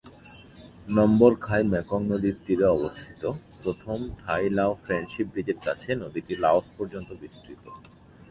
নম্বর 0.89 1.31
খাই 1.41 1.61
মেকং 1.71 1.99
নদীর 2.11 2.35
তীরে 2.45 2.67
অবস্থিত, 2.69 3.23
প্রথম 3.61 3.97
থাই-লাও 4.21 4.71
ফ্রেন্ডশিপ 4.83 5.27
ব্রিজের 5.31 5.59
কাছে, 5.65 5.89
নদীটি 6.03 6.33
লাওস 6.35 6.67
পর্যন্ত 6.77 7.09
বিস্তৃত। 7.21 7.63